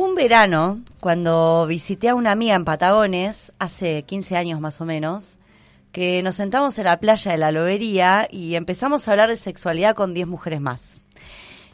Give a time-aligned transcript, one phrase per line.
[0.00, 5.36] un verano cuando visité a una amiga en Patagones, hace 15 años más o menos,
[5.92, 9.94] que nos sentamos en la playa de la Lobería y empezamos a hablar de sexualidad
[9.94, 10.98] con 10 mujeres más.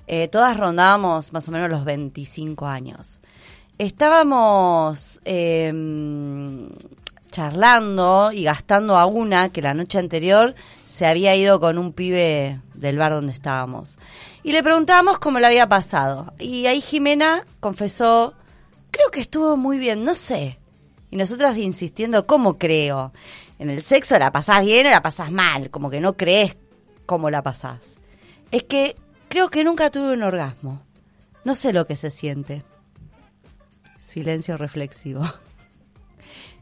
[0.06, 3.20] Eh, todas rondábamos más o menos los 25 años.
[3.78, 6.68] Estábamos em,
[7.30, 10.54] charlando y gastando a una que la noche anterior
[10.96, 13.98] se había ido con un pibe del bar donde estábamos.
[14.42, 16.32] Y le preguntábamos cómo lo había pasado.
[16.38, 18.32] Y ahí Jimena confesó,
[18.90, 20.58] creo que estuvo muy bien, no sé.
[21.10, 23.12] Y nosotras insistiendo, ¿cómo creo?
[23.58, 26.56] En el sexo la pasás bien o la pasás mal, como que no crees
[27.04, 27.98] cómo la pasás.
[28.50, 28.96] Es que
[29.28, 30.80] creo que nunca tuve un orgasmo.
[31.44, 32.62] No sé lo que se siente.
[34.00, 35.24] Silencio reflexivo.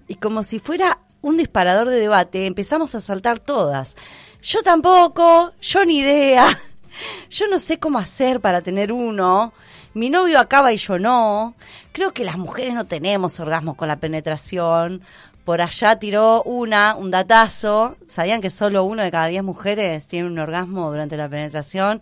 [0.06, 3.96] Y como si fuera un disparador de debate, empezamos a saltar todas.
[4.44, 6.60] Yo tampoco, yo ni idea.
[7.30, 9.54] Yo no sé cómo hacer para tener uno.
[9.94, 11.54] Mi novio acaba y yo no.
[11.90, 15.00] Creo que las mujeres no tenemos orgasmos con la penetración.
[15.44, 17.96] Por allá tiró una, un datazo.
[18.06, 22.00] ¿Sabían que solo uno de cada diez mujeres tiene un orgasmo durante la penetración?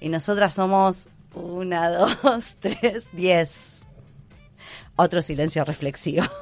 [0.00, 3.81] Y nosotras somos una, dos, tres, diez
[5.02, 6.24] otro silencio reflexivo.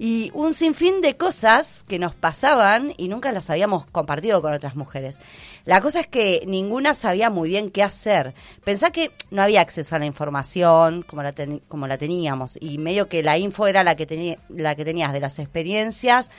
[0.00, 4.76] Y un sinfín de cosas que nos pasaban y nunca las habíamos compartido con otras
[4.76, 5.18] mujeres.
[5.64, 8.32] La cosa es que ninguna sabía muy bien qué hacer.
[8.64, 11.34] Pensá que no había acceso a la información como la,
[11.66, 15.20] como la teníamos y medio que la info era la que, la que tenías de
[15.20, 16.30] las experiencias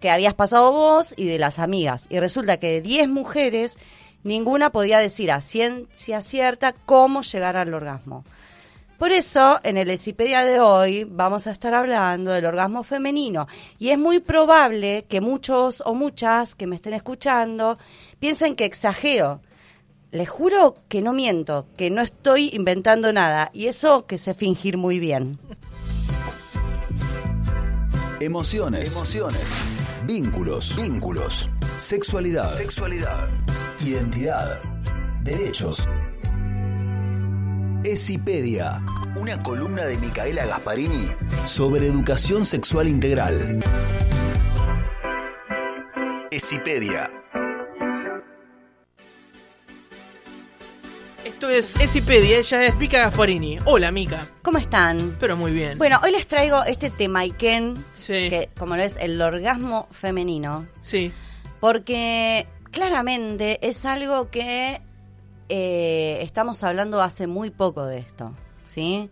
[0.00, 2.06] que habías pasado vos y de las amigas.
[2.10, 3.78] Y resulta que de 10 mujeres,
[4.22, 8.24] ninguna podía decir a ciencia cierta cómo llegar al orgasmo.
[8.98, 13.46] Por eso, en el Esipedia de hoy vamos a estar hablando del orgasmo femenino.
[13.78, 17.78] Y es muy probable que muchos o muchas que me estén escuchando
[18.18, 19.40] piensen que exagero.
[20.12, 23.50] Les juro que no miento, que no estoy inventando nada.
[23.52, 25.38] Y eso que sé fingir muy bien.
[28.20, 28.96] Emociones.
[28.96, 29.44] Emociones.
[30.06, 30.74] Vínculos.
[30.74, 31.50] Vínculos.
[31.76, 32.48] Sexualidad.
[32.48, 33.28] Sexualidad.
[33.80, 34.58] Identidad.
[35.22, 35.86] Derechos.
[37.86, 38.82] Esipedia,
[39.14, 41.08] una columna de Micaela Gasparini
[41.44, 43.62] sobre educación sexual integral.
[46.32, 47.08] Esipedia.
[51.24, 53.60] Esto es Esipedia, ella es Mica Gasparini.
[53.66, 54.26] Hola, Mica.
[54.42, 55.16] ¿Cómo están?
[55.20, 55.78] Pero muy bien.
[55.78, 60.66] Bueno, hoy les traigo este tema Iken, que como lo es el orgasmo femenino.
[60.80, 61.12] Sí.
[61.60, 64.80] Porque claramente es algo que
[65.48, 68.32] eh, estamos hablando hace muy poco de esto,
[68.64, 69.10] ¿sí?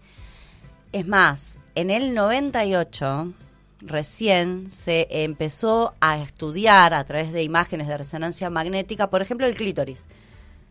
[0.92, 3.32] Es más, en el 98
[3.80, 9.54] recién se empezó a estudiar a través de imágenes de resonancia magnética, por ejemplo, el
[9.54, 10.06] clítoris.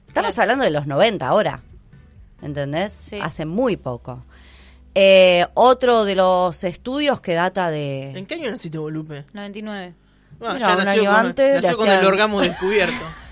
[0.07, 1.61] Estamos hablando de los 90 ahora,
[2.41, 3.11] ¿entendés?
[3.21, 4.23] Hace muy poco.
[4.95, 8.11] Eh, otro de los estudios que data de...
[8.11, 9.25] ¿En qué año naciste, Lupe?
[9.33, 9.93] 99.
[10.41, 11.63] Ah, ya un año antes.
[11.63, 13.03] Nació con el orgasmo descubierto.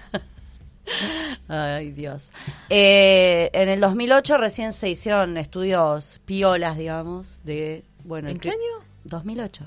[1.47, 2.31] Ay, Dios.
[2.69, 7.83] Eh, en el 2008 recién se hicieron estudios piolas, digamos, de...
[8.03, 8.85] Bueno, ¿En qué año?
[9.03, 9.65] 2008.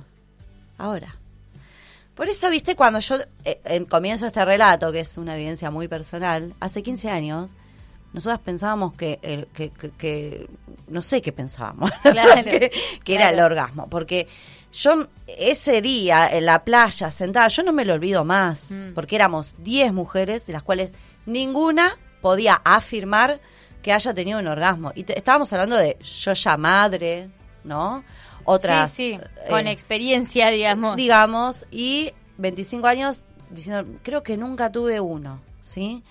[0.79, 1.17] Ahora.
[2.15, 6.55] Por eso, viste, cuando yo eh, comienzo este relato, que es una evidencia muy personal,
[6.61, 7.57] hace 15 años,
[8.15, 9.19] nosotras pensábamos que,
[9.53, 10.49] que,
[10.87, 11.91] no sé qué pensábamos,
[13.05, 14.29] que, era el orgasmo, porque
[14.75, 18.93] yo ese día en la playa sentada, yo no me lo olvido más, mm.
[18.95, 20.93] porque éramos 10 mujeres, de las cuales
[21.27, 23.41] ninguna podía afirmar
[23.83, 24.93] que haya tenido un orgasmo.
[24.95, 27.31] Y estábamos hablando de yo ya madre,
[27.63, 28.05] ¿no?
[28.45, 28.91] Otras.
[28.91, 30.97] Sí, sí, con eh, experiencia, digamos.
[30.97, 36.03] Digamos, y 25 años diciendo, creo que nunca tuve uno, ¿sí?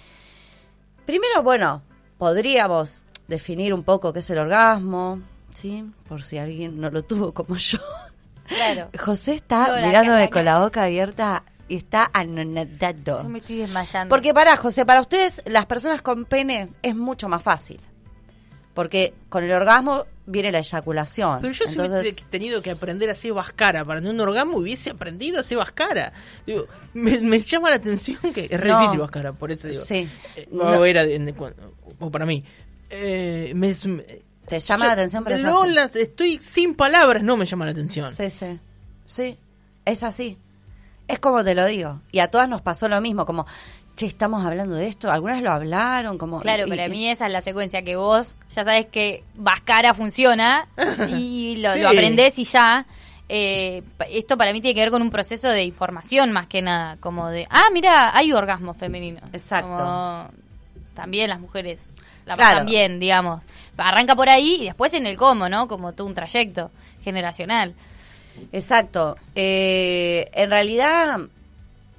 [1.06, 1.82] Primero, bueno,
[2.18, 5.22] podríamos definir un poco qué es el orgasmo,
[5.54, 5.84] ¿sí?
[6.08, 7.80] Por si alguien no lo tuvo como yo.
[8.48, 8.90] Claro.
[9.00, 13.24] José está mirándome con la boca abierta y está anonadado.
[13.24, 14.14] Yo me estoy desmayando.
[14.14, 17.80] Porque para, José, para ustedes, las personas con pene es mucho más fácil.
[18.74, 21.42] Porque con el orgasmo viene la eyaculación.
[21.42, 22.02] Pero yo Entonces...
[22.02, 23.86] hubiese tenido que aprender a hacer vascara.
[23.86, 26.12] Para tener un orgasmo hubiese aprendido a hacer vascara.
[26.46, 29.84] Digo, me, llama la atención que es re difícil vascara, por eso digo.
[29.84, 30.10] Sí.
[30.36, 30.86] Eh, no.
[30.86, 31.06] era
[32.00, 32.44] o para mí.
[32.90, 33.76] Eh, me,
[34.48, 35.24] ¿Te llama la atención?
[35.24, 38.12] Pero no, estoy sin palabras, no me llama la atención.
[38.12, 38.60] Sí, sí.
[39.06, 39.38] Sí,
[39.86, 40.38] es así.
[41.08, 42.02] Es como te lo digo.
[42.12, 43.46] Y a todas nos pasó lo mismo, como,
[43.96, 45.12] che, estamos hablando de esto.
[45.12, 46.42] Algunas lo hablaron, como.
[46.42, 50.68] Claro, pero a mí esa es la secuencia que vos ya sabes que Vascara funciona
[51.10, 52.86] y lo, aprendés y ya.
[53.30, 56.98] Eh, esto para mí tiene que ver con un proceso de información más que nada,
[57.00, 59.24] como de, ah, mira, hay orgasmos femeninos.
[59.32, 60.30] Exacto.
[60.94, 61.88] también las mujeres
[62.26, 62.52] la Claro.
[62.52, 63.42] pasan bien, digamos.
[63.78, 65.68] Arranca por ahí y después en el cómo, ¿no?
[65.68, 66.72] Como todo un trayecto
[67.04, 67.74] generacional.
[68.52, 69.18] Exacto.
[69.36, 71.20] Eh, en realidad,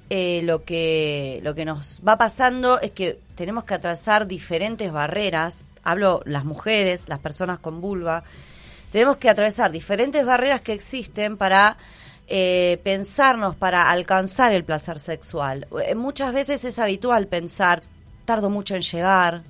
[0.09, 5.63] eh, lo que lo que nos va pasando es que tenemos que atravesar diferentes barreras.
[5.83, 8.23] Hablo las mujeres, las personas con vulva.
[8.91, 11.77] Tenemos que atravesar diferentes barreras que existen para
[12.27, 15.67] eh, pensarnos, para alcanzar el placer sexual.
[15.85, 17.83] Eh, muchas veces es habitual pensar,
[18.25, 19.43] tardo mucho en llegar,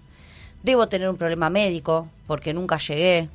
[0.65, 3.29] debo tener un problema médico porque nunca llegué,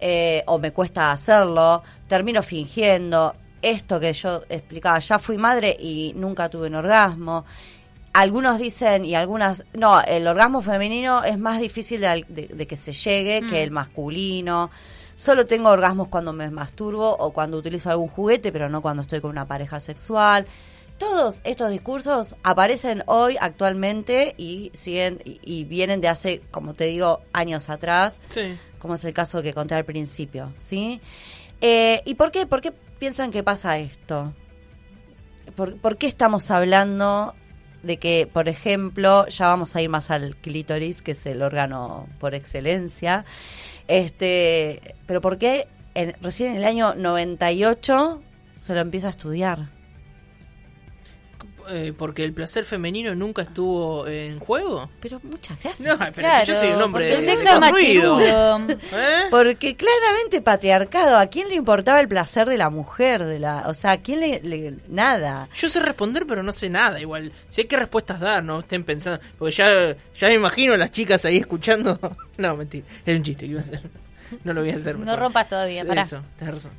[0.00, 6.12] eh, o me cuesta hacerlo, termino fingiendo, esto que yo explicaba, ya fui madre y
[6.16, 7.44] nunca tuve un orgasmo.
[8.12, 12.66] Algunos dicen y algunas, no, el orgasmo femenino es más difícil de, al- de- de
[12.66, 14.70] que se llegue que el masculino.
[15.14, 19.20] Solo tengo orgasmos cuando me masturbo o cuando utilizo algún juguete, pero no cuando estoy
[19.20, 20.46] con una pareja sexual.
[20.98, 26.84] Todos estos discursos aparecen hoy actualmente y siguen y, y vienen de hace, como te
[26.84, 28.56] digo, años atrás Sí.
[28.78, 31.00] como es el caso que conté al principio, ¿sí?
[31.60, 34.32] Eh, ¿Y por qué, por qué piensan que pasa esto?
[35.54, 37.34] ¿Por, por qué estamos hablando
[37.82, 42.08] de que, por ejemplo, ya vamos a ir más al clítoris, que es el órgano
[42.18, 43.24] por excelencia,
[43.86, 48.22] este, pero por qué en- recién en el año 98
[48.58, 49.68] se lo empieza a estudiar?
[51.68, 54.88] Eh, porque el placer femenino nunca estuvo en juego.
[55.00, 55.88] Pero muchas gracias.
[55.88, 57.60] No, pero claro, yo soy un hombre porque el sexo
[58.68, 58.76] es.
[58.92, 59.22] ¿Eh?
[59.30, 63.24] Porque claramente patriarcado, ¿a quién le importaba el placer de la mujer?
[63.24, 65.48] de la O sea, ¿a quién le, le- nada?
[65.56, 67.00] Yo sé responder, pero no sé nada.
[67.00, 69.20] Igual, sé qué respuestas dar, no estén pensando.
[69.38, 71.98] Porque ya, ya me imagino a las chicas ahí escuchando.
[72.38, 72.86] No, mentira.
[73.06, 73.80] Era un chiste que iba a hacer.
[74.44, 74.98] No lo voy a hacer.
[74.98, 76.02] No rompas todavía, pará.
[76.02, 76.70] Eso, tenés razón.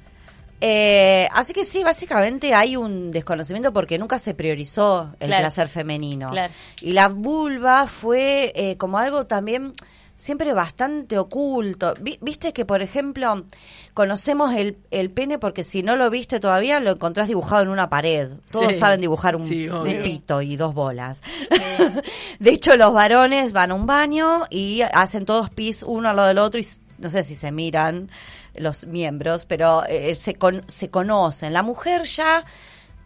[0.60, 5.44] Eh, así que sí, básicamente hay un desconocimiento porque nunca se priorizó el Claro.
[5.44, 6.30] placer femenino.
[6.32, 6.52] Claro.
[6.82, 9.74] Y la vulva fue eh, como algo también
[10.16, 11.94] siempre bastante oculto.
[12.02, 13.46] Vi- Viste que, por ejemplo,
[13.94, 17.88] conocemos el, el pene porque si no lo viste todavía lo encontrás dibujado en una
[17.88, 18.30] pared.
[18.50, 18.80] Todos Sí.
[18.80, 20.02] saben dibujar un, Sí, un obvio.
[20.02, 21.22] pito y dos bolas.
[22.40, 26.28] De hecho, los varones van a un baño y hacen todos pis uno al lado
[26.30, 26.66] del otro y
[26.98, 28.10] no sé si se miran
[28.58, 31.54] los miembros, pero eh, se, con- se conocen.
[31.54, 32.44] La mujer ya,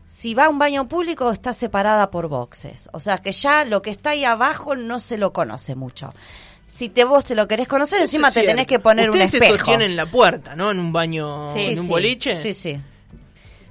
[0.08, 2.90] si va a un baño público, está separada por boxes.
[2.94, 6.14] O sea que ya lo que está ahí abajo no se lo conoce mucho.
[6.68, 9.32] Si te vos te lo querés conocer, Eso encima te tenés que poner un Ustedes
[9.32, 9.58] se espejo.
[9.58, 10.72] sostienen en la puerta, ¿no?
[10.72, 11.92] En un baño, Sí, en un sí.
[11.92, 12.42] boliche.
[12.42, 12.82] Sí, sí.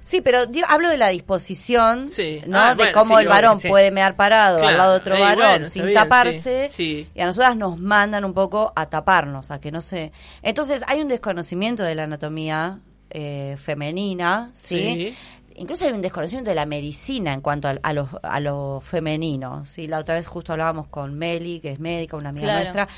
[0.02, 2.40] Sí, pero digo, hablo de la disposición, Sí.
[2.46, 2.58] ¿no?
[2.58, 3.68] Ah, de bueno, cómo sí, el varón sí.
[3.68, 4.68] puede mear parado Claro.
[4.70, 6.68] al lado de otro varón bueno, sin bien, taparse.
[6.72, 6.74] sí,
[7.04, 7.08] sí.
[7.14, 10.12] Y a nosotras nos mandan un poco a taparnos, a que no se...
[10.42, 12.80] Entonces hay un desconocimiento de la anatomía
[13.10, 14.78] eh, femenina, ¿sí?
[14.78, 15.16] Sí.
[15.56, 19.66] Incluso hay un desconocimiento de la medicina en cuanto a, a lo, a lo femenino.
[19.66, 19.86] ¿sí?
[19.88, 22.60] La otra vez justo hablábamos con Meli, que es médica, una amiga Claro.
[22.62, 22.88] nuestra,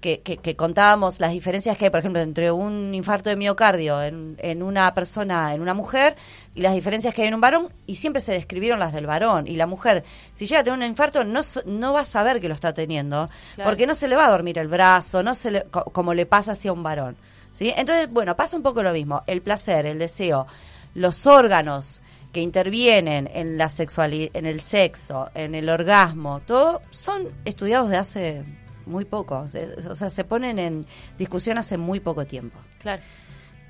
[0.00, 4.00] que, que, que contábamos las diferencias que hay, por ejemplo, entre un infarto de miocardio
[4.02, 6.14] en, en una persona, en una mujer,
[6.54, 9.48] y las diferencias que hay en un varón, y siempre se describieron las del varón.
[9.48, 10.04] Y la mujer,
[10.34, 13.28] si llega a tener un infarto, no, no va a saber que lo está teniendo,
[13.56, 13.70] Claro.
[13.70, 16.26] porque no se le va a dormir el brazo, no se le, co- como le
[16.26, 17.16] pasa hacia un varón.
[17.52, 17.72] ¿sí?
[17.76, 19.24] Entonces, bueno, pasa un poco lo mismo.
[19.26, 20.46] El placer, el deseo,
[20.94, 22.00] los órganos
[22.32, 27.96] que intervienen en la sexualidad, en el sexo, en el orgasmo, todo son estudiados de
[27.96, 28.44] hace
[28.88, 29.46] muy poco.
[29.90, 30.86] O sea, se ponen en
[31.18, 32.58] discusión hace muy poco tiempo.
[32.80, 33.02] Claro.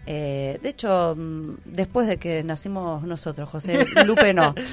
[0.07, 4.55] Eh, de hecho, mm, después de que nacimos nosotros, José, Lupe no.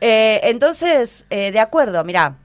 [0.00, 2.36] Eh, entonces, eh, de acuerdo, mira,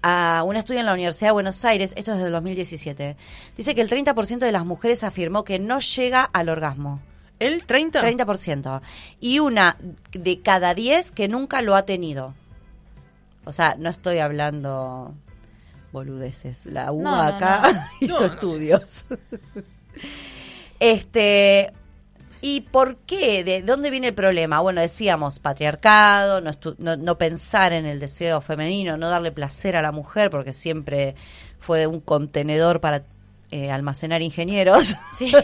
[0.00, 3.14] a un estudio en la Universidad de Buenos Aires, esto es del 2017,
[3.58, 7.02] dice que el 30% de las mujeres afirmó que no llega al orgasmo.
[7.40, 8.02] ¿El 30?
[8.02, 8.80] 30%.
[9.20, 9.76] Y una
[10.12, 12.34] de cada 10 que nunca lo ha tenido.
[13.44, 15.14] O sea, no estoy hablando
[15.92, 16.66] boludeces.
[16.66, 17.80] La No, no, acá no.
[18.06, 19.04] hizo No, estudios.
[20.80, 21.72] este.
[22.40, 23.42] ¿Y por qué?
[23.42, 24.60] ¿De dónde viene el problema?
[24.60, 29.74] Bueno, decíamos patriarcado, no, estu- no, no pensar en el deseo femenino, no darle placer
[29.74, 31.16] a la mujer, porque siempre
[31.58, 33.02] fue un contenedor para
[33.50, 34.94] eh, almacenar ingenieros.
[35.16, 35.32] Sí.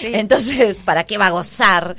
[0.00, 0.08] Sí.
[0.14, 1.94] Entonces, ¿para qué va a gozar?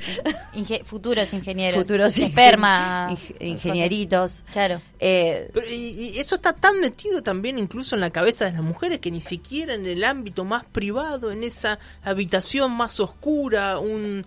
[0.52, 1.80] Inge- futuros ingenieros.
[1.80, 3.08] Futuros esperma.
[3.12, 4.44] ing- ingenieritos.
[4.52, 4.82] Claro.
[5.00, 8.60] Eh, Pero, y, y eso está tan metido también incluso en la cabeza de las
[8.62, 14.26] mujeres que ni siquiera en el ámbito más privado, en esa habitación más oscura, un-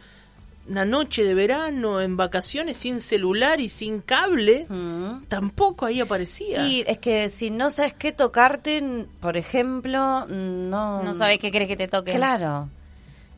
[0.70, 5.26] una noche de verano en vacaciones sin celular y sin cable, mm.
[5.28, 6.68] tampoco ahí aparecía.
[6.68, 11.04] Y es que si no sabes qué tocarte, por ejemplo, no...
[11.04, 12.14] No sabes qué crees que te toque.
[12.14, 12.70] Claro.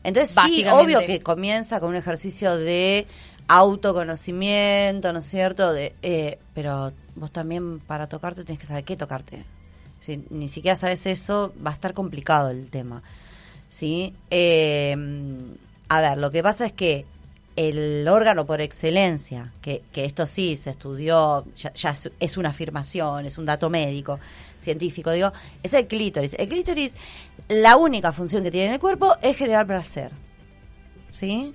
[0.02, 3.06] Entonces sí, obvio que comienza con un ejercicio de
[3.48, 5.72] autoconocimiento, ¿no es cierto?
[5.72, 9.44] De, eh, pero vos también para tocarte tienes que saber qué tocarte.
[10.00, 13.02] Si ni siquiera sabes eso, va a estar complicado el tema.
[13.68, 14.14] ¿Sí?
[14.30, 14.96] Eh,
[15.88, 17.04] a ver, lo que pasa es que
[17.56, 23.26] el órgano por excelencia, que, que esto sí se estudió, ya, ya es, una afirmación,
[23.26, 24.18] es un dato médico,
[24.60, 26.34] científico, digo, es el clítoris.
[26.38, 26.96] El clítoris,
[27.48, 30.10] la única función que tiene en el cuerpo es generar placer.
[31.12, 31.54] ¿Sí?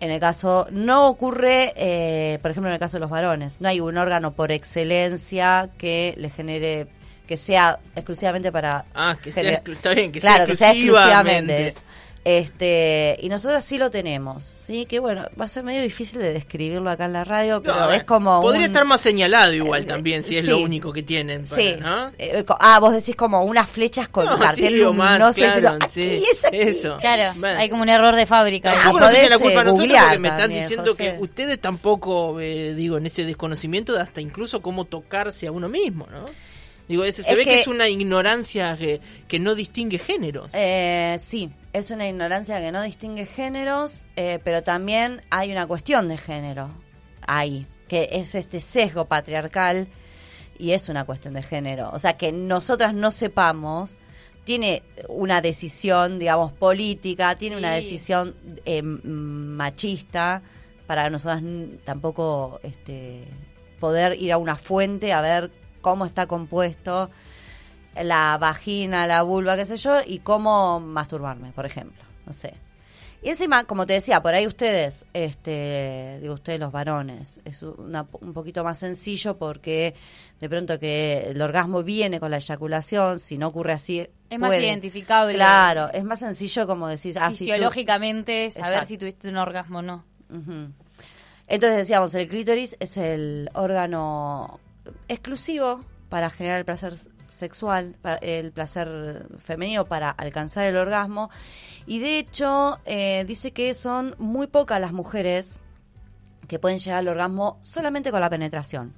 [0.00, 3.68] En el caso, no ocurre, eh, por ejemplo, en el caso de los varones, no
[3.68, 6.88] hay un órgano por excelencia que le genere,
[7.28, 8.84] que sea exclusivamente para...
[8.94, 11.74] Ah, que sea, generar- exclu- está bien, que claro, sea que sea exclusivamente.
[12.24, 16.32] Este, y nosotros sí lo tenemos, sí, que bueno, va a ser medio difícil de
[16.32, 19.82] describirlo acá en la radio, pero No, es como Podría un- estar más señalado igual
[19.82, 20.50] Eh, también, si es sí.
[20.52, 21.44] lo único que tienen.
[21.46, 22.10] para, Sí, ¿no?
[22.18, 25.88] eh, ah, vos decís como unas flechas con No, cartel sí, más, luminoso claro, diciendo,
[25.92, 26.56] sí, "Aquí es aquí".
[26.58, 26.96] eso.
[27.00, 27.58] Claro, Bueno.
[27.58, 28.72] hay como un error de fábrica.
[28.72, 31.02] Tampoco nos tienen la culpa a eh, nosotros porque me están también, diciendo José.
[31.16, 35.68] que ustedes tampoco, eh, digo, en ese desconocimiento de hasta incluso cómo tocarse a uno
[35.68, 36.26] mismo, ¿no?
[36.92, 40.50] Digo, eso, se Es ve que, que- es una ignorancia que, que no distingue géneros.
[40.52, 46.06] Eh, sí, es una ignorancia que no distingue géneros, eh, pero también hay una cuestión
[46.08, 46.68] de género
[47.26, 49.88] ahí, que es este sesgo patriarcal
[50.58, 51.88] y es una cuestión de género.
[51.94, 53.98] O sea, que nosotras no sepamos
[54.44, 58.34] tiene una decisión, digamos, política, tiene una decisión
[58.66, 60.42] eh, machista
[60.86, 61.42] para nosotras
[61.84, 63.24] tampoco este,
[63.80, 65.50] poder ir a una fuente a ver
[65.82, 67.10] cómo está compuesto
[68.00, 72.54] la vagina, la vulva, qué sé yo, y cómo masturbarme, por ejemplo, no sé.
[73.24, 78.04] Y encima, como te decía, por ahí ustedes, este, digo ustedes los varones, es una-
[78.20, 79.94] un poquito más sencillo porque
[80.40, 84.58] de pronto que el orgasmo viene con la eyaculación, si no ocurre así, Es más
[84.58, 85.34] identificable.
[85.34, 88.88] Claro, es más sencillo como decir, ah, si tú- Fisiológicamente, saber Exacto.
[88.88, 90.04] si tuviste un orgasmo o no.
[91.46, 94.58] Entonces decíamos, el clítoris es el órgano
[95.08, 96.94] exclusivo para generar el placer
[97.28, 101.30] sexual, para- el placer femenino para alcanzar el orgasmo.
[101.86, 105.58] Y de hecho, eh, dice que son muy pocas las mujeres
[106.48, 108.92] que pueden llegar al orgasmo solamente con la penetración.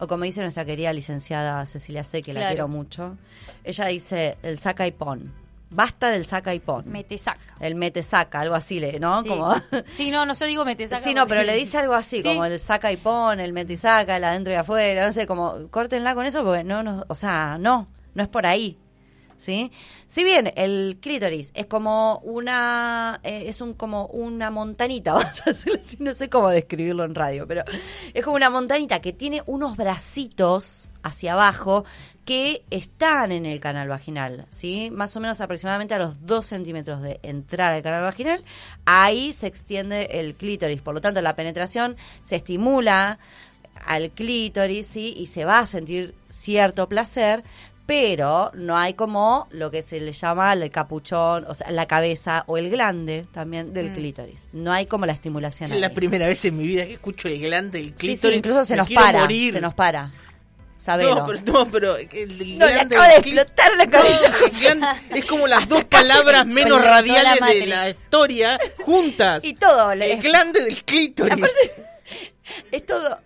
[0.00, 3.16] O como dice nuestra querida licenciada Cecilia C, que la quiero mucho,
[3.64, 5.32] ella dice el saca y pon.
[5.70, 6.84] Basta del saca y pon.
[6.86, 7.40] Me te saca.
[7.60, 9.22] El mete saca, algo así, le- ¿no?
[9.22, 9.28] Sí.
[9.28, 9.54] Como
[9.94, 11.02] Sí, no, no, yo digo me te saca.
[11.02, 12.28] Sí, no, pero le dice algo así, Sí.
[12.28, 15.68] como el saca y pone, el mete saca, el adentro y afuera, no sé, como
[15.70, 18.78] córtenla con eso porque no, no, o sea, no, no es por ahí.
[19.40, 19.70] ¿Sí?
[20.08, 25.50] Si bien el clítoris es como una, eh, es un como una montanita, vamos a
[25.50, 27.62] hacerlo así, no sé cómo describirlo en radio, pero
[28.14, 31.84] es como una montanita que tiene unos bracitos hacia abajo
[32.28, 34.90] que están en el canal vaginal, ¿sí?
[34.92, 38.44] Más o menos aproximadamente a los 2 centímetros de entrar al canal vaginal,
[38.84, 43.18] ahí se extiende el clítoris, por lo tanto la penetración se estimula
[43.86, 45.14] al clítoris, ¿sí?
[45.16, 47.44] Y se va a sentir cierto placer,
[47.86, 52.44] pero no hay como lo que se le llama el capuchón, o sea, la cabeza
[52.46, 53.94] o el glande también del Mm.
[53.94, 54.48] clítoris.
[54.52, 55.72] No hay como la estimulación.
[55.72, 58.20] Es la primera vez en mi vida que escucho el glande del Sí, clítoris.
[58.20, 59.54] sí, incluso se nos para, morir.
[59.54, 60.10] se nos para.
[60.78, 61.14] Sabelo.
[61.16, 65.46] No, pero, no, pero el No, le acaba de explotar la cabeza, No, es como
[65.48, 69.44] las dos palabras me menos la radiales de la historia juntas.
[69.44, 71.44] Y todo, le- El glande del clítoris.
[72.70, 73.20] es todo.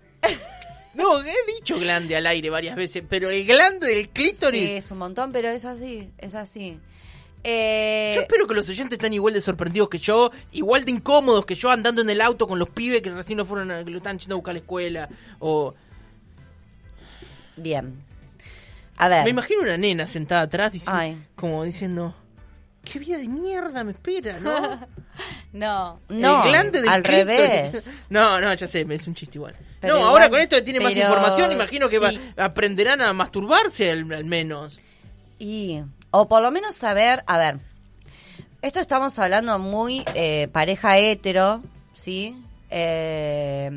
[0.95, 4.63] No, he dicho glande al aire varias veces, pero el glande del clítoris.
[4.63, 6.79] Sí, es un montón, pero es así, es así.
[7.45, 11.45] Eh, Yo espero que los oyentes estén igual de sorprendidos que yo, igual de incómodos
[11.45, 13.97] que yo andando en el auto con los pibes que recién no fueron, que lo
[13.99, 15.09] están yendo a buscar a la escuela.
[15.41, 15.75] O
[17.57, 18.03] Bien.
[18.97, 19.25] A ver.
[19.25, 21.17] me imagino una nena sentada atrás dici- Ay.
[21.35, 22.15] como diciendo,
[22.85, 24.81] qué vida de mierda me espera, ¿no?
[25.53, 26.01] No.
[26.09, 28.07] No, el glande del al revés.
[28.11, 29.55] No, no, ya sé, es un chiste igual.
[29.81, 32.21] Pero no, igual- ahora con esto que tiene más Pero- información, imagino que va- sí.
[32.37, 34.79] aprenderán a masturbarse al, al menos.
[35.39, 35.81] Y,
[36.11, 37.59] o por lo menos saber, a ver,
[38.63, 41.63] esto estamos hablando muy eh, pareja hetero,
[41.95, 42.37] ¿sí?
[42.71, 43.69] Eh,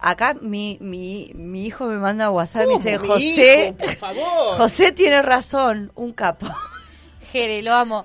[0.00, 3.76] acá mi, mi, mi hijo me manda WhatsApp y me dice, ¿Cómo, mi José, hijo,
[3.76, 4.56] por favor.
[4.58, 6.46] José tiene razón, un capo.
[7.32, 8.02] Jere, lo amo.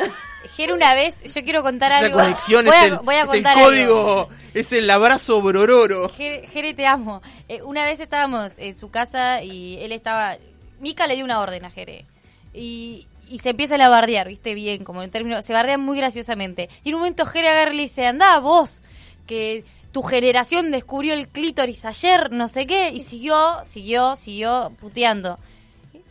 [0.56, 2.20] Jere, una vez, yo quiero contar Esa algo.
[2.20, 3.66] conexión voy, es, a, el, voy a es el contar algo.
[3.70, 6.10] código, es el abrazo borororo.
[6.10, 7.22] Jere, Jere, te amo.
[7.50, 10.38] Eh, una vez estábamos en su casa y él estaba...
[10.80, 12.06] Mica le dio una orden a Jere.
[12.54, 14.54] Y, y se empieza a la bardear, ¿viste?
[14.54, 15.44] Bien, como en términos...
[15.44, 16.70] Se bardean muy graciosamente.
[16.84, 18.84] Y en un momento Jere agarra y le dice, anda vos,
[19.26, 19.64] que
[19.96, 22.90] tu generación descubrió el clítoris ayer, no sé qué.
[22.90, 25.40] Y siguió, siguió, siguió puteando.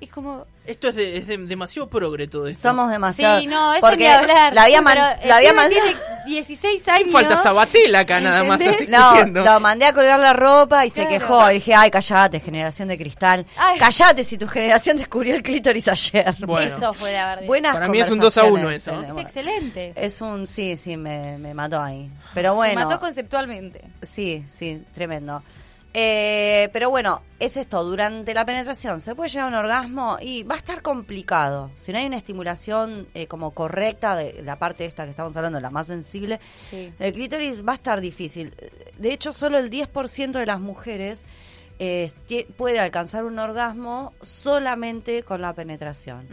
[0.00, 0.46] Es como...
[0.66, 2.68] Esto es, de- es de- demasiado progre todo esto.
[2.68, 3.38] Somos demasiado.
[3.38, 4.54] Sí, no, eso porque ni hablar.
[4.54, 5.82] La había, man- Pero el la había pibe mandado.
[5.82, 7.12] tiene 16 años.
[7.12, 8.58] Falta Sabatel acá nada más.
[8.58, 8.88] ¿Entendés?
[8.88, 9.44] No, discutiendo.
[9.44, 11.10] lo mandé a colgar la ropa y se Claro.
[11.10, 11.50] quejó.
[11.50, 13.44] Y dije, ay, callate, generación de cristal.
[13.58, 13.78] Ay.
[13.78, 16.34] Callate si tu generación descubrió el clítoris ayer.
[16.46, 16.76] Bueno.
[16.76, 17.46] Eso fue la verdad.
[17.46, 19.00] Buenas Para mí es un 2 a 1 conversaciones eso, ¿no?
[19.02, 19.18] tenemos.
[19.18, 19.92] Es excelente.
[19.96, 22.10] Es un, sí, sí, me, me mató ahí.
[22.32, 22.88] Pero Me bueno.
[22.88, 23.82] mató conceptualmente.
[24.00, 25.42] Sí, sí, tremendo.
[25.96, 30.42] Eh, pero bueno, es esto, durante la penetración se puede llegar a un orgasmo y
[30.42, 31.70] va a estar complicado.
[31.76, 35.60] Si no hay una estimulación eh, como correcta de la parte esta que estamos hablando,
[35.60, 36.92] la más sensible, Sí.
[36.98, 38.52] el clítoris va a estar difícil.
[38.98, 41.24] De hecho, solo el 10% de las mujeres
[41.78, 42.10] eh,
[42.56, 46.26] puede alcanzar un orgasmo solamente con la penetración.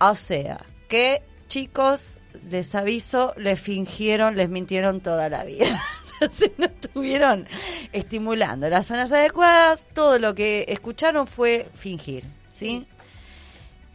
[0.00, 2.20] O sea, que chicos,
[2.50, 5.82] les aviso, les fingieron, les mintieron toda la vida.
[6.30, 7.46] Se no estuvieron
[7.92, 12.86] estimulando las zonas adecuadas, todo lo que escucharon fue fingir, ¿sí?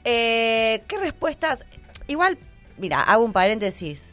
[0.03, 1.65] Eh, ¿Qué respuestas?
[2.07, 2.38] Igual,
[2.77, 4.12] mira, hago un paréntesis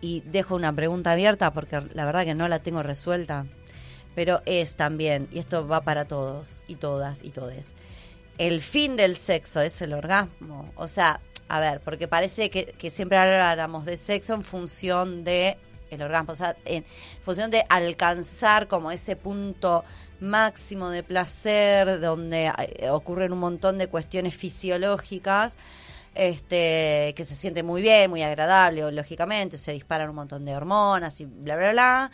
[0.00, 3.46] y dejo una pregunta abierta porque la verdad que no la tengo resuelta,
[4.14, 7.68] pero es también, y esto va para todos y todas y todes,
[8.38, 10.70] el fin del sexo es el orgasmo.
[10.76, 15.56] O sea, a ver, porque parece que, que siempre habláramos de sexo en función de
[15.94, 16.84] el orgasmo, o sea, en
[17.22, 19.84] función de alcanzar como ese punto
[20.20, 25.56] máximo de placer donde eh, ocurren un montón de cuestiones fisiológicas
[26.14, 31.20] este que se siente muy bien, muy agradable, lógicamente se disparan un montón de hormonas
[31.20, 32.10] y bla bla bla.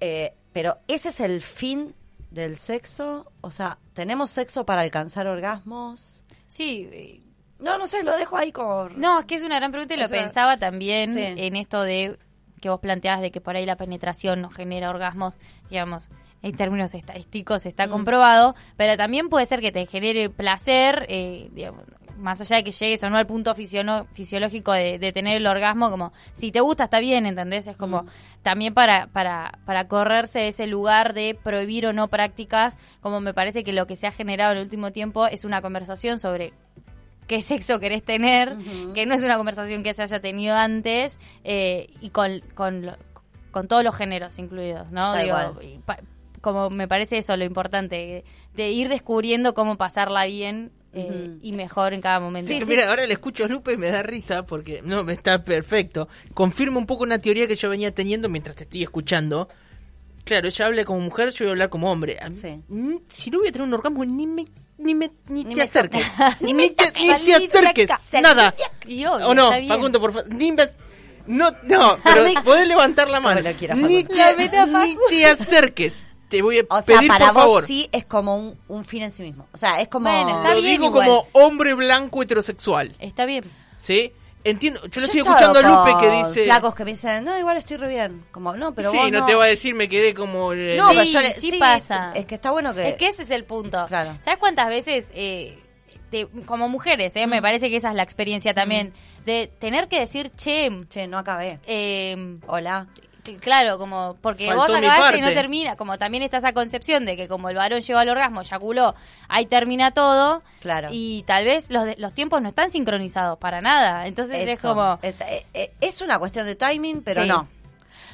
[0.00, 1.94] Eh, pero ese es el fin
[2.30, 6.24] del sexo, o sea, tenemos sexo para alcanzar orgasmos.
[6.46, 7.20] Sí, eh,
[7.58, 9.98] No, no sé, lo dejo ahí como no, es que es una gran pregunta y
[9.98, 11.22] lo pensaba también Sí.
[11.38, 12.18] en esto de
[12.60, 15.38] que vos planteabas de que por ahí la penetración no genera orgasmos,
[15.70, 16.08] digamos,
[16.42, 17.90] en términos estadísticos está Mm.
[17.90, 21.82] comprobado, pero también puede ser que te genere placer, eh, digamos,
[22.16, 25.88] más allá de que llegues o no al punto fisiológico de, de tener el orgasmo,
[25.90, 27.66] como si te gusta está bien, ¿entendés?
[27.68, 28.08] Es como Mm.
[28.42, 33.34] también para, para, para correrse de ese lugar de prohibir o no prácticas, como me
[33.34, 36.52] parece que lo que se ha generado en el último tiempo es una conversación sobre
[37.28, 38.56] qué sexo querés tener,
[38.94, 42.96] que no es una conversación que se haya tenido antes, eh, y con, con, lo-
[43.52, 45.14] con todos los géneros incluidos, ¿no?
[45.16, 45.58] Digo, cual.
[45.62, 45.98] y pa-
[46.40, 48.24] como me parece eso lo importante,
[48.54, 52.48] de ir descubriendo cómo pasarla bien eh, y mejor en cada momento.
[52.48, 52.70] Sí, Que sí.
[52.70, 56.08] Mira, ahora le escucho a Lupe y me da risa porque no, me está perfecto.
[56.34, 59.48] Confirma un poco una teoría que yo venía teniendo mientras te estoy escuchando.
[60.24, 62.18] Claro, ella habla como mujer, yo voy a hablar como hombre.
[62.30, 62.62] Sí.
[63.08, 64.44] Si no voy a tener un orgasmo, ni me,
[64.78, 66.06] ni me, ni, Ni te me acerques.
[66.40, 67.90] Ni me te, ni te acerques.
[68.22, 68.54] Nada.
[68.86, 69.50] Y obvio, ¿O no?
[69.68, 70.32] Facundo, por favor.
[70.32, 70.70] Ni me-
[71.26, 73.40] No, no, pero podés levantar la mano.
[73.76, 74.48] Ni te, ni
[75.10, 76.06] te acerques.
[76.28, 77.62] Te voy a O sea, pedir, para por vos favor.
[77.64, 79.46] sí es como un, un fin en sí mismo.
[79.52, 80.10] O sea, es como...
[80.10, 81.06] Bueno, está Lo bien digo igual.
[81.08, 82.94] como hombre blanco heterosexual.
[82.98, 83.44] Está bien.
[83.78, 84.12] ¿Sí?
[84.50, 84.80] Entiendo.
[84.82, 86.44] Yo le Yo estoy escuchando a Lupe que dice.
[86.44, 88.24] Flacos que me dicen, no, igual estoy re bien.
[88.30, 90.52] Como, no, pero sí, vos no, te va a decir, me quedé como.
[90.52, 92.12] eh, No, Sí, pero yo le- sí pasa.
[92.14, 92.88] Es que está bueno que...
[92.90, 93.84] Es que ese es el punto.
[93.86, 94.16] Claro.
[94.20, 95.58] ¿Sabes cuántas veces, eh,
[96.10, 97.30] te- como mujeres, eh, Mm.
[97.30, 98.92] me parece que esa es la experiencia también,
[99.26, 101.58] de tener que decir, che, Che, no acabé.
[101.66, 102.86] eh, Hola.
[103.28, 107.04] Cl- claro, como porque Faltó vos acabaste y no termina, como también está esa concepción
[107.06, 108.94] de que como el varón llegó al orgasmo, eyaculó,
[109.28, 110.42] ahí termina todo.
[110.60, 110.88] Claro.
[110.90, 114.06] Y tal vez los, de- los tiempos no están sincronizados para nada.
[114.06, 114.98] Entonces es como...
[115.02, 115.14] Eh,
[115.54, 117.28] eh, es una cuestión de timing, pero Sí.
[117.28, 117.48] no.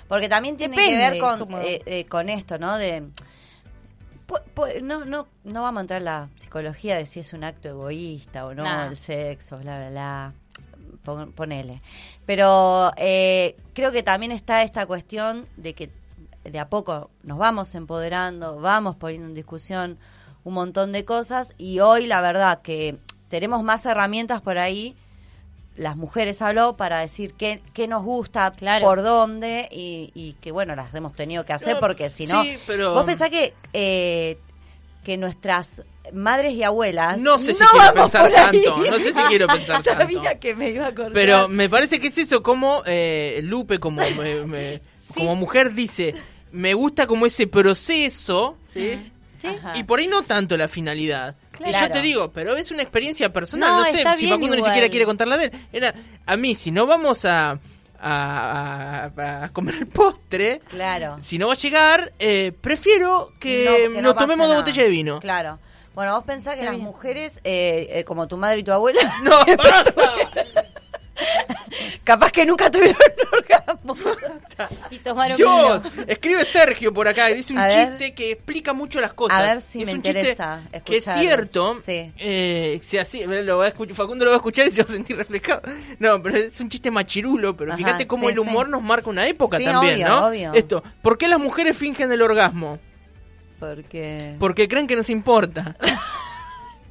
[0.08, 2.76] Porque también tiene Depende, que ver con, como- eh, eh, con esto, ¿no?
[2.76, 3.02] De
[4.82, 8.46] no, no, no vamos a entrar en la psicología de si es un acto egoísta
[8.46, 8.86] o no, Nah.
[8.88, 10.32] el sexo, bla, bla, bla.
[11.04, 11.82] Pon- ponele.
[12.26, 15.90] Pero eh, creo que también está esta cuestión de que
[16.44, 19.98] de a poco nos vamos empoderando, vamos poniendo en discusión
[20.44, 24.94] un montón de cosas y hoy la verdad que tenemos más herramientas por ahí
[25.76, 28.84] las mujeres habló para decir qué, qué nos gusta, Claro.
[28.84, 32.42] por dónde y, y que bueno, las hemos tenido que hacer porque si no...
[32.44, 34.38] sí, pero- Vos pensás que, eh,
[35.04, 37.18] que nuestras madres y abuelas...
[37.18, 40.40] No sé si quiero pensar tanto, no sé si quiero pensar Sabía tanto.
[40.40, 41.12] que me iba a acordar.
[41.12, 44.82] Pero me parece que es eso, como eh, Lupe, como, me- me-
[45.14, 46.14] como mujer, dice:
[46.52, 49.10] Me gusta como ese proceso, ¿sí?
[49.74, 51.36] Y por ahí no tanto la finalidad.
[51.60, 51.92] Y yo Claro.
[51.94, 53.70] te digo, pero es una experiencia personal.
[53.72, 55.52] No, No, sé si Facundo ni siquiera quiere contarla de él.
[55.72, 55.94] Era,
[56.26, 57.60] a mí, si no vamos a,
[58.04, 61.16] a, a- a comer el postre, Claro.
[61.20, 64.84] si no va a llegar, eh, prefiero que, No, que no nos tomemos dos botellas
[64.84, 65.20] de vino.
[65.20, 65.58] Claro.
[65.94, 66.84] Bueno, vos pensás que las bien.
[66.84, 69.94] mujeres, eh, eh, como tu madre y tu abuela, No, basta.
[72.04, 73.96] capaz que nunca tuvieron un orgasmo.
[74.90, 76.04] Y tomaron Dios, vino.
[76.06, 77.88] escribe Sergio por acá, dice un A ver.
[77.90, 79.38] chiste que explica mucho las cosas.
[79.38, 82.12] A ver si es me un chiste interesa Que es cierto, Sí.
[82.18, 84.88] eh, si así, lo va a escuchar, Facundo lo va a escuchar y se va
[84.88, 85.62] a sentir reflejado.
[85.98, 88.72] No, pero es un chiste machirulo, pero Ajá, fíjate cómo sí, el humor sí.
[88.72, 90.26] nos marca una época Sí, también, obvio, ¿no?
[90.26, 90.52] obvio.
[90.54, 92.78] Esto, ¿por qué las mujeres fingen el orgasmo?
[93.58, 94.34] Porque...
[94.38, 95.76] Porque creen que nos importa.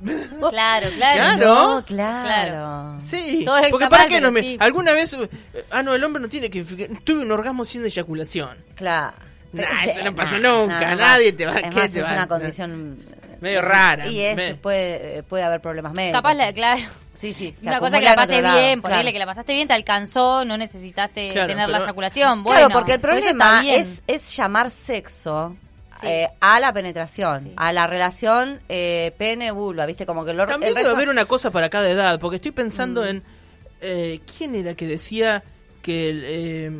[0.01, 1.37] Claro, claro.
[1.37, 1.37] Claro.
[1.37, 2.99] No, claro.
[3.09, 4.41] Sí, Todo porque para qué no me...
[4.41, 4.57] sí.
[4.59, 5.13] Alguna vez...
[5.13, 5.29] eh,
[5.71, 6.63] Ah, no, el hombre no tiene que...
[6.63, 8.57] Tuve un orgasmo sin eyaculación.
[8.75, 9.13] Claro.
[9.53, 12.13] Nah, eso no pasa Nah, nunca, nadie te va- Es ¿qué más, es va a-
[12.13, 12.97] una condición
[13.39, 16.17] Medio rara, Y es, me- puede, eh, puede haber problemas médicos.
[16.21, 16.81] Capaz, la, claro.
[17.13, 17.53] Sí, sí.
[17.61, 19.13] Una cosa que la pases bien, ponerle claro.
[19.13, 22.43] que la pasaste bien, te alcanzó, no necesitaste Claro, tener la eyaculación.
[22.43, 25.55] Bueno, claro, porque el problema es, es llamar sexo
[26.03, 26.07] Sí.
[26.09, 27.53] eh, a la penetración, Sí.
[27.55, 30.05] a la relación eh, pene-vulva, ¿viste?
[30.05, 32.51] Como que lo, También el debe resto- haber una cosa para cada edad, porque estoy
[32.51, 33.07] pensando Mm.
[33.07, 33.23] en...
[33.81, 35.43] eh, ¿Quién era que decía
[35.81, 36.09] que...
[36.09, 36.71] el, eh,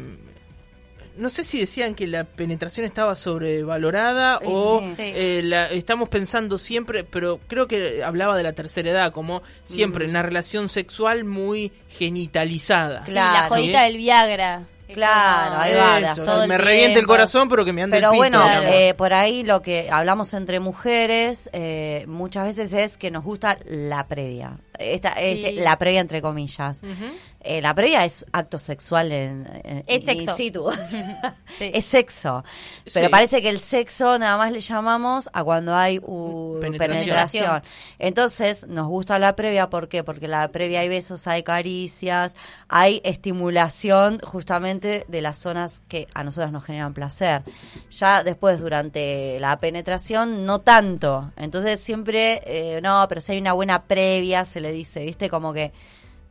[1.16, 4.94] no sé si decían que la penetración estaba sobrevalorada o sí.
[4.96, 5.02] Sí.
[5.16, 10.06] eh, la- estamos pensando siempre, pero creo que hablaba de la tercera edad, como siempre
[10.06, 10.08] Mm.
[10.08, 13.06] en la relación sexual muy genitalizada.
[13.06, 13.34] Sí, Claro.
[13.34, 13.86] la jodita ¿Sí?
[13.86, 14.64] del Viagra.
[14.94, 17.12] Claro, ahí va, de Eso, todo el me revienta el tiempo.
[17.14, 20.34] corazón, pero que me ande Pero el pito, bueno, eh, por ahí lo que hablamos
[20.34, 24.58] entre mujeres eh, muchas veces es que nos gusta la previa.
[24.80, 25.46] Esta, Sí.
[25.46, 26.80] este, la previa entre comillas.
[27.46, 30.36] Eh, la previa es acto sexual en, en- Es in sexo.
[30.36, 30.66] situ.
[31.60, 31.70] Sí.
[31.74, 32.44] es sexo.
[32.94, 33.12] Pero Sí.
[33.12, 37.04] parece que el sexo nada más le llamamos a cuando hay uh, Penetración.
[37.04, 37.64] penetración.
[38.00, 40.04] Entonces, nos gusta la previa, ¿por qué?
[40.04, 42.36] Porque la previa hay besos, hay caricias,
[42.70, 47.44] hay estimulación justamente de las zonas que a nosotras nos generan placer.
[47.92, 51.32] Ya después, durante la penetración, no tanto.
[51.36, 55.30] Entonces, siempre, eh, no, pero si hay una buena previa, se le dice, ¿viste?
[55.30, 55.72] Como que,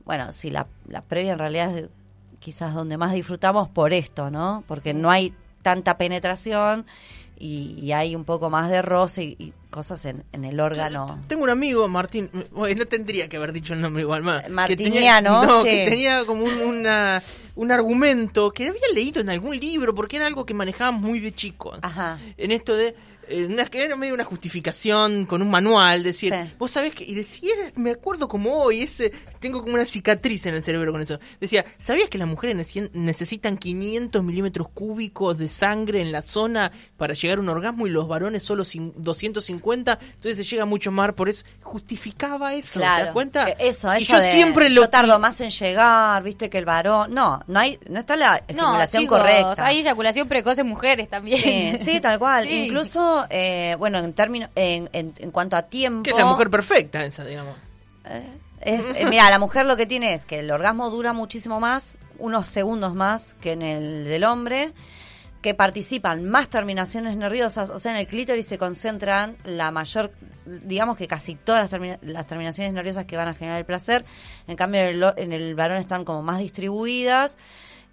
[0.05, 1.87] bueno, si la, la previa en realidad es
[2.41, 4.65] quizás donde más disfrutamos por esto, ¿no?
[4.67, 6.87] Porque no hay tanta penetración
[7.39, 11.21] y, y hay un poco más de roce y, y cosas en, en el órgano.
[11.29, 14.49] Tengo un amigo, Martín, no tendría que haber dicho el nombre igual más.
[14.51, 15.69] Martiniano, que tenía, no, sí.
[15.69, 17.23] que tenía como un, una-
[17.55, 21.33] un argumento que había leído en algún libro, porque era algo que manejábamos muy de
[21.33, 21.79] chicos.
[21.83, 22.19] Ajá.
[22.37, 22.95] En esto de,
[23.29, 26.53] eh, era medio una justificación con un manual, decir, Sí.
[26.59, 30.55] vos sabés que, y decía, me acuerdo como hoy, ese, tengo como una cicatriz en
[30.55, 31.19] el cerebro con eso.
[31.41, 36.73] Decía, ¿sabías que las mujeres necesi- necesitan 500 milímetros cúbicos de sangre en la zona
[36.97, 39.99] para llegar a un orgasmo y los varones solo cin- 250?
[40.03, 43.49] Entonces se llega mucho más, por eso justificaba eso, ¿te das cuenta?
[43.51, 46.59] Eh, Eso, Y eso yo de, siempre lo yo tardo más en llegar, viste que
[46.59, 49.67] el varón, no, no hay, no está la No, estimulación chicos, correcta.
[49.67, 51.79] hay eyaculación precoz en mujeres también.
[51.79, 52.47] Sí, sí, tal cual.
[52.53, 52.67] Sí.
[52.67, 56.03] Incluso, eh, bueno, en términos, en, en, en cuanto a tiempo.
[56.03, 57.55] que es la mujer perfecta esa, digamos.
[58.61, 61.97] Es, eh, mira, la mujer lo que tiene es que el orgasmo dura muchísimo más,
[62.19, 64.73] unos segundos más que en el del hombre,
[65.41, 70.13] que participan más terminaciones nerviosas, o sea, en el clítoris se concentran la mayor,
[70.47, 74.05] digamos que casi todas las, termina- las terminaciones nerviosas que van a generar el placer,
[74.47, 77.37] en cambio en el, en el varón están como más distribuidas.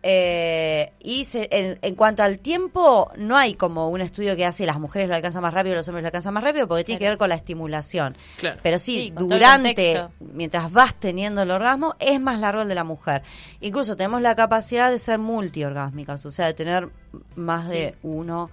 [0.02, 4.66] Eh, y se- en, en cuanto al tiempo, no hay como un estudio que hace
[4.66, 7.10] las mujeres lo alcanzan más rápido, los hombres lo alcanzan más rápido, porque tiene que
[7.10, 8.16] ver con la estimulación.
[8.38, 8.60] Claro.
[8.64, 13.24] Pero sí, durante, mientras vas teniendo el orgasmo, es más largo el de la mujer.
[13.60, 16.90] Incluso tenemos la capacidad de ser multiorgásmicas, o sea, de tener
[17.36, 18.50] más de uno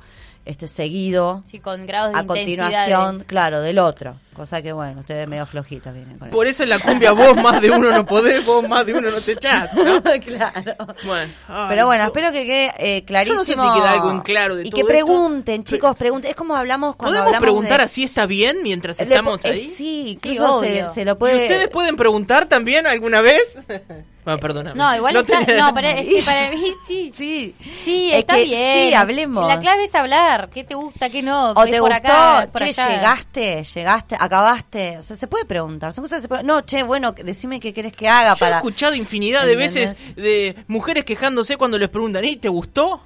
[0.46, 4.16] este seguido Sí, con grados de a continuación, claro, del otro.
[4.34, 7.60] Cosa que, bueno, ustedes medio flojitas vienen con Por eso en la cumbia vos más
[7.62, 10.02] de uno no podés, vos más de uno no te echás, ¿no?
[10.24, 10.74] claro.
[11.06, 13.34] Bueno, ay, Pero bueno, yo- espero que quede eh, clarísimo.
[13.34, 14.88] Yo no sé si queda algo en claro de Y todo que esto.
[14.92, 16.30] pregunten, chicos, pregunten.
[16.30, 19.56] Es como hablamos cuando ¿Podemos hablamos preguntar de- así está bien mientras estamos eh, ahí?
[19.58, 20.88] sí, Sí, incluso se, obvio.
[20.92, 21.42] se lo ¿Y puede...
[21.42, 23.42] ustedes pueden preguntar también alguna vez?
[24.26, 24.76] bueno, perdóname.
[24.76, 27.12] No, igual está, tenía- no, pero es que para mí sí.
[27.16, 27.54] Sí.
[27.82, 28.88] Sí, Es está que bien.
[28.88, 29.48] sí, hablemos.
[29.48, 30.50] La clave es hablar.
[30.50, 31.52] ¿Qué te gusta, qué no?
[31.52, 32.88] O te por gustó, acá, por che, allá.
[32.88, 34.98] llegaste, llegaste, acabaste.
[34.98, 35.92] O sea, se puede preguntar.
[35.94, 36.46] Son cosas que se pueden...
[36.46, 38.56] No, che, bueno, decime qué querés que haga Yo he para...
[38.56, 43.00] escuchado infinidad de veces de mujeres quejándose cuando les preguntan, ¿y te gustó?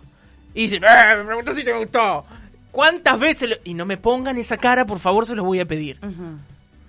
[0.54, 2.24] Y dicen, ¡eh, me preguntó si te gustó!
[2.72, 3.50] ¿Cuántas veces?
[3.50, 5.98] lo- Y no me pongan esa cara, por favor, se los voy a pedir.
[6.02, 6.38] Ujú.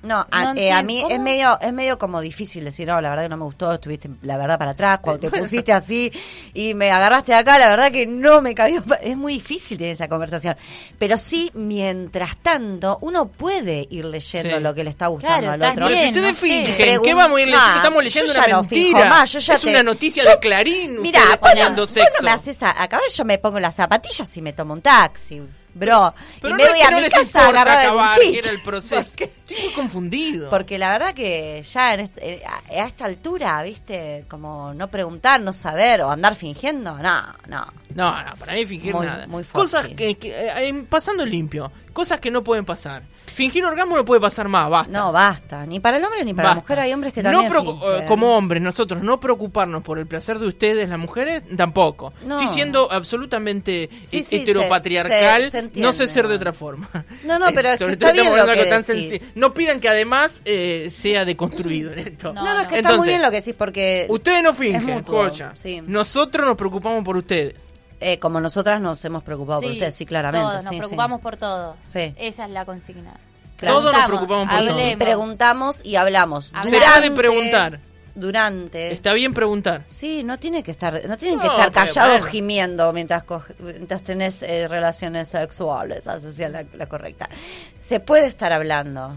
[0.04, 3.10] No, a, No eh, a mí es medio es medio como difícil decir, no, la
[3.12, 6.12] verdad que no me gustó, estuviste la verdad para atrás, cuando te pusiste así
[6.56, 8.84] y me agarraste acá, la verdad que no me cabió.
[9.02, 10.56] Es muy difícil tener esa conversación.
[10.98, 14.64] Pero sí, mientras tanto, uno puede ir leyendo Sí.
[14.64, 15.74] lo que le está gustando Claro, al otro.
[15.76, 17.00] Pero si bien, ustedes no sé.
[17.04, 17.60] ¿qué vamos a ir leyendo?
[17.68, 18.98] Ah, Estamos yo leyendo ya una no mentira.
[19.00, 21.02] fijo más, yo ya es te- una noticia yo- de Clarín.
[21.02, 22.10] Mira, vos sexo.
[22.22, 25.42] no me haces a, acá yo me pongo las zapatillas y me tomo un taxi,
[25.76, 26.14] bro.
[26.42, 28.40] Pero y me voy a mi casa a acabar, un que chiche.
[28.40, 29.12] era el proceso.
[29.52, 30.50] Estoy muy confundido.
[30.50, 35.54] Porque la verdad que ya en este- a esta altura, viste, como no preguntar, no
[35.54, 37.66] saber o andar fingiendo, no, no.
[37.94, 39.28] No, no, para mí fingir Muy- nada.
[39.28, 43.04] muy Cosas que, que, eh, pasando limpio, cosas que no pueden pasar.
[43.34, 44.92] Fingir orgasmo no puede pasar más, basta.
[44.92, 45.66] No, basta.
[45.66, 46.80] Ni para el hombre ni para la mujer.
[46.82, 48.04] Hay hombres que no también preocu- fingen.
[48.04, 52.40] eh, como hombres nosotros no preocuparnos por el placer de ustedes las mujeres tampoco No.
[52.40, 55.88] estoy siendo absolutamente Sí, sí, heteropatriarcal se- se entiende.
[55.88, 56.90] no sé ser de otra forma
[57.24, 59.34] No, no, pero es que está bien lo que decís.
[59.42, 62.90] No pidan que además eh, sea deconstruido en esto No, No, no, es que está
[62.90, 65.52] muy Entonces, bien lo que decís porque ustedes no fingen mutuo, escucha.
[65.56, 65.82] sí.
[65.86, 67.56] nosotros nos preocupamos por ustedes
[68.00, 70.44] eh, como nosotras nos hemos preocupado por ustedes, sí, claramente.
[70.48, 70.78] Todos, sí, nos sí.
[70.80, 71.76] preocupamos por todos.
[71.84, 72.14] Sí.
[72.18, 73.14] Esa es la consigna.
[73.60, 74.96] Todos nos preocupamos por hablemos.
[75.04, 76.46] preguntamos y hablamos.
[76.46, 77.80] Se se Durante- puede preguntar
[78.16, 78.92] Durante.
[78.92, 82.12] está bien preguntar Sí, no tiene que estar, no tienen que No, estar pero callados
[82.20, 82.26] bueno.
[82.26, 87.30] gimiendo mientras, coge- mientras tenés eh, relaciones sexuales, esa sea la, la correcta.
[87.78, 89.16] Se puede estar hablando.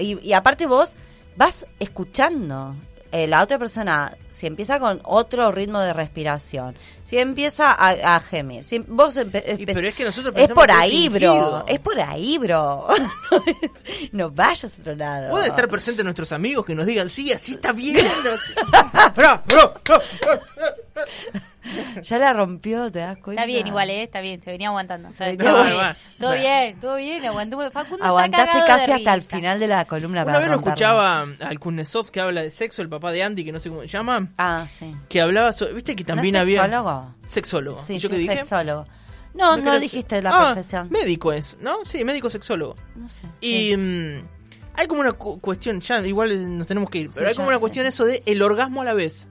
[0.00, 0.96] Y, y aparte vos
[1.36, 2.74] vas escuchando.
[3.12, 8.20] Eh, la otra persona, si empieza con otro ritmo de respiración, si empieza a, a
[8.20, 11.64] gemir, si vos Y pero es que nosotros es por ahí, bro.
[11.66, 12.86] Es por ahí, bro.
[14.12, 15.30] no vayas a otro lado.
[15.30, 17.96] Pueden estar presentes nuestros amigos que nos digan, sí, así está bien.
[19.16, 20.02] Bra, bra, bra.
[22.02, 23.42] Ya la rompió, ¿te das cuenta?
[23.42, 24.02] Está bien, igual, ¿eh?
[24.02, 25.10] Está bien, se venía aguantando.
[25.10, 25.96] O sea, No, todo bien, va.
[26.18, 27.70] todo bien, todo bien, aguantó.
[27.70, 31.26] Facundo Aguantaste casi de hasta el final de la columna Una para vez lo escuchaba
[31.40, 33.88] al Kuznetsov que habla de sexo, el papá de Andy, que no sé cómo se
[33.88, 34.90] llama, Ah, sí.
[35.08, 36.62] que hablaba sobre, viste que también ¿No es había...
[36.62, 37.14] sexólogo?
[37.26, 37.82] Sexólogo.
[37.86, 38.36] Sí, ¿Y yo sí, qué dije?
[38.38, 38.86] sexólogo.
[39.34, 40.88] No, no, dijiste la Ah, profesión.
[40.90, 41.84] Médico es, ¿no?
[41.84, 42.74] Sí, médico sexólogo.
[42.96, 43.20] No sé.
[43.40, 43.76] Y sí.
[43.76, 44.14] mm,
[44.74, 47.46] hay como una cu- cuestión, ya igual nos tenemos que ir, pero Sí, hay como
[47.46, 47.60] ya, una sí.
[47.60, 49.28] cuestión eso de el orgasmo a la vez.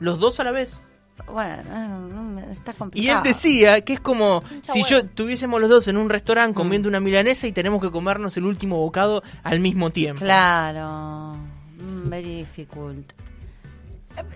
[0.00, 0.82] Los dos a la vez.
[1.26, 3.18] Bueno, eh, está Y complicado.
[3.18, 6.88] él decía que es como Mucha si yo tuviésemos los dos en un restaurante comiendo
[6.88, 6.90] Mm.
[6.90, 10.20] una milanesa y tenemos que comernos el último bocado al mismo tiempo.
[10.20, 11.36] Claro.
[11.78, 13.12] Mm, very difficult.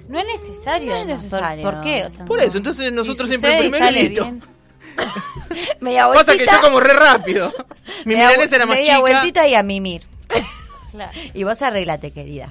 [0.09, 0.90] No es necesario.
[0.90, 1.62] No es necesario.
[1.64, 2.05] ¿Por, por qué?
[2.05, 4.33] O sea, Por eso, entonces nosotros Si siempre y primero y listo.
[5.81, 6.53] Media Pasa que vueltita.
[6.57, 7.53] yo como re rápido.
[8.05, 9.01] Mi media milanesa era más media chica.
[9.01, 10.03] vueltita y a mimir.
[10.92, 11.12] claro.
[11.35, 12.51] Y vos arreglate, querida.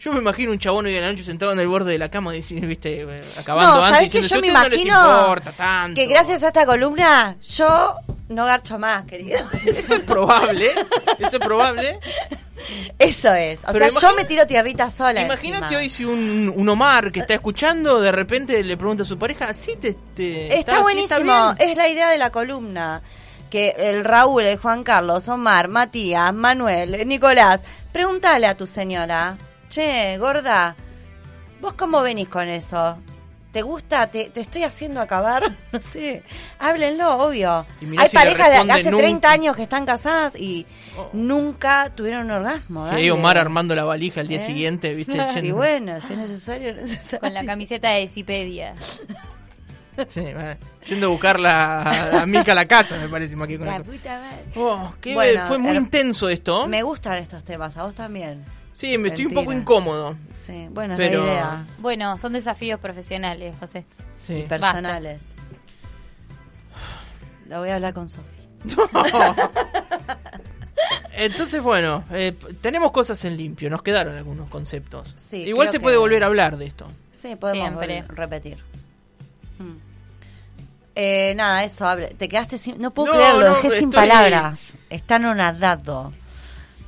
[0.00, 2.08] Yo me imagino un chabón hoy de la noche sentado en el borde de la
[2.10, 3.96] cama diciendo, viste, eh, acabando No, antes.
[3.96, 6.00] ¿sabés que yo me "Si a ustedes no imagino tanto".
[6.00, 7.94] que gracias a esta columna yo
[8.28, 9.38] no garcho más, querido?
[9.66, 10.70] Eso es probable,
[11.18, 12.00] eso es probable.
[12.98, 13.58] Eso es.
[13.66, 15.22] O Pero sea, yo me tiro tierrita sola.
[15.22, 15.80] Imagínate encima.
[15.80, 19.52] hoy si un, un Omar que está escuchando de repente le pregunta a su pareja,
[19.54, 21.70] ¿sí te, te- Está buenísimo, bien?".
[21.70, 23.02] es la idea de la columna.
[23.50, 29.36] Que el Raúl, el Juan Carlos, Omar, Matías, Manuel, Nicolás, pregúntale a tu señora,
[29.70, 30.76] che, gorda,
[31.62, 32.98] ¿vos cómo venís con eso?
[33.52, 34.06] ¿Te gusta?
[34.08, 35.56] ¿Te, te estoy haciendo acabar?
[35.72, 36.22] No sé,
[36.60, 37.66] háblenlo, obvio.
[37.98, 39.02] Hay si parejas de hace nunca.
[39.04, 41.08] 30 años que están casadas y Oh.
[41.12, 42.84] nunca tuvieron un orgasmo.
[42.86, 43.10] Y ahí dale.
[43.12, 44.46] Omar armando la valija al día ¿Eh?
[44.46, 47.20] siguiente, viste, Y bueno, si es necesario, es necesario.
[47.20, 48.74] Con la camiseta de Cipedia.
[50.08, 50.22] sí,
[50.88, 53.76] yendo a buscar la, a Mica a la casa, me parece más que con La
[53.76, 53.84] eso.
[53.84, 54.44] puta madre.
[54.56, 56.66] Oh, qué- Bueno, fue muy her- intenso esto.
[56.68, 58.44] Me gustan estos temas, a vos también.
[58.72, 60.16] Sí, me estoy un poco incómodo.
[60.32, 61.66] Sí, bueno, Pero- es la idea.
[61.78, 63.84] Bueno, son desafíos profesionales, José.
[64.16, 64.34] Sí.
[64.34, 65.22] Y personales.
[67.46, 68.26] Lo voy a hablar con Sofi.
[71.12, 75.14] Entonces, bueno, eh, tenemos cosas en limpio, nos quedaron algunos conceptos.
[75.18, 76.86] Sí, Igual se que- puede volver a hablar de esto.
[77.12, 78.02] Sí, podemos Siempre.
[78.04, 78.58] vol- repetir.
[79.58, 79.76] Mm.
[80.94, 82.08] Eh, nada, eso, hable.
[82.08, 82.78] te quedaste sin...
[82.80, 84.60] No puedo No, creerlo, no, dejé sin estoy- palabras.
[84.88, 86.12] Está anonadado.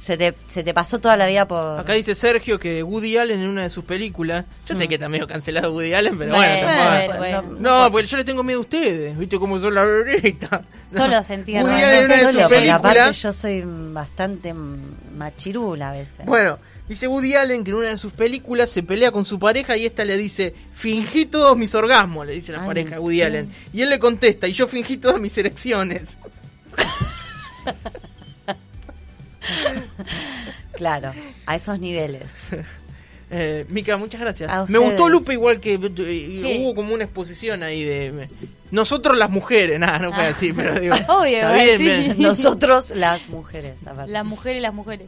[0.03, 1.79] Se te, se te pasó toda la vida por...
[1.79, 5.09] Acá dice Sergio que Woody Allen en una de sus películas, yo sé que está
[5.09, 8.43] medio cancelado Woody Allen, pero bueno, Bueno, tampoco- bueno, pues, No, porque yo le tengo
[8.43, 10.63] miedo a ustedes, viste cómo son la verita.
[10.87, 11.71] Solo se entiende.
[11.71, 12.79] Woody No, Allen en una de solo, sus porque películas.
[12.81, 13.63] aparte yo soy
[13.93, 16.27] bastante machirula a veces.
[16.27, 19.77] Bueno, dice Woody Allen que en una de sus películas se pelea con su pareja
[19.77, 23.19] y esta le dice, fingí todos mis orgasmos, le dice la Ay, pareja a Woody
[23.19, 23.23] sí.
[23.23, 23.53] Allen.
[23.73, 26.17] Y él le contesta, y yo fingí todas mis erecciones.
[30.73, 31.13] Claro,
[31.47, 32.25] a esos niveles.
[33.35, 34.69] Eh, Mica, muchas gracias.
[34.69, 35.09] Me gustó.
[35.09, 36.59] Lupe igual que ¿Qué?
[36.61, 38.29] hubo como una exposición ahí de
[38.71, 40.27] nosotros las mujeres, nada, no puedo Ah.
[40.29, 42.23] decir, pero digo, Obvio, bien, sí.
[42.23, 43.79] Nosotros, las mujeres.
[44.07, 45.07] Las mujeres, las mujeres.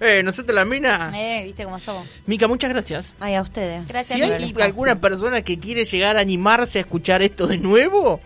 [0.00, 1.14] Eh, nosotros las minas.
[1.14, 2.08] Eh, viste cómo somos.
[2.26, 3.14] Mica, muchas gracias.
[3.20, 3.86] Ay, a ustedes.
[3.86, 8.20] Gracias, Si hay alguna persona que quiere llegar a animarse a escuchar esto de nuevo,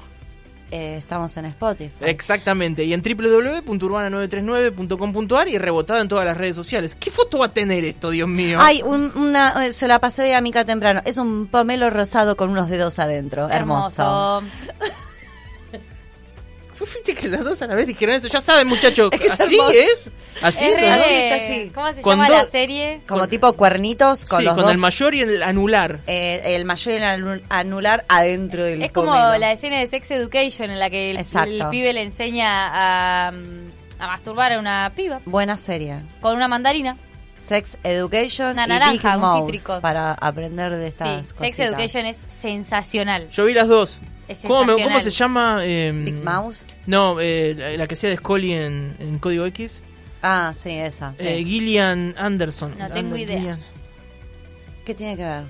[0.76, 1.92] Eh, estamos en Spotify.
[2.00, 6.96] exactamente, y en www.urbana939.com.ar y rebotado en todas las redes sociales.
[6.98, 8.58] ¿Qué foto va a tener esto, Dios mío?
[8.60, 11.00] Ay, un- una, eh, se la pasó hoy a Mica temprano.
[11.04, 13.48] Es un pomelo rosado con unos dedos adentro.
[13.48, 14.02] Hermoso.
[14.02, 14.42] Hermoso.
[16.80, 18.28] Viste que las dos a la vez dijeron eso.
[18.28, 19.10] Ya saben, muchachos.
[19.12, 20.10] Es que es así es.
[20.42, 20.80] Así Es es.
[20.80, 20.94] re ¿no?
[20.94, 21.70] así, de- está así.
[21.74, 23.00] ¿Cómo se Con llama dos- la serie?
[23.06, 24.72] Como Con- tipo cuernitos con sí, los con dos.
[24.72, 26.00] el mayor y el anular.
[26.06, 30.10] eh, el mayor y el anu- anular adentro del Es como la escena de Sex
[30.10, 35.20] Education en la que el, pibe le enseña a, mm, a masturbar a una piba
[35.24, 35.96] Buena serie.
[36.20, 36.96] con una mandarina.
[37.46, 39.78] Sex Education Una y naranja, un cítrico.
[39.82, 41.58] para aprender de Sí, estas Sex cositas.
[41.60, 43.28] Education es sensacional.
[43.30, 44.00] Yo vi las dos.
[44.46, 45.60] ¿Cómo, cómo se llama?
[45.62, 46.64] Eh, Big Mouse.
[46.86, 49.80] No, eh, la, la que hacía de Scully en, en Código X.
[50.22, 51.10] Ah, sí, esa.
[51.18, 51.26] sí.
[51.26, 52.74] Eh, Gillian Anderson.
[52.78, 53.36] No tengo idea.
[53.38, 53.60] Gillian.
[54.84, 55.44] ¿Qué tiene que ver?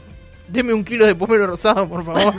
[0.49, 2.35] Deme un kilo de pomelo rosado, por favor.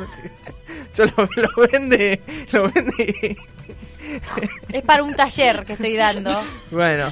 [0.98, 2.21] Yo lo, lo vende.
[2.52, 3.38] Lo vende.
[4.71, 6.43] Es para un taller que estoy dando.
[6.71, 7.12] Bueno.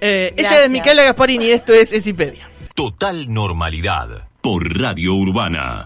[0.00, 2.48] Eh, ella es Micaela Gasparini y esto es Esipedia.
[2.74, 5.80] Total normalidad por Radio Urbana.